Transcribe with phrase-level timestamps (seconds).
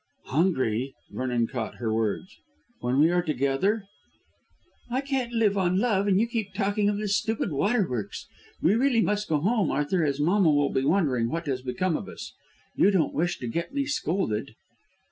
[0.25, 2.39] "Hungry?" Vernon caught her hands,
[2.79, 3.83] "when we are together."
[4.89, 8.27] "I can't live on love, and you keep talking of this stupid waterworks.
[8.63, 12.09] We really must go home, Arthur, as mamma will be wondering what has become of
[12.09, 12.33] us.
[12.75, 14.55] You don't wish to get me scolded?"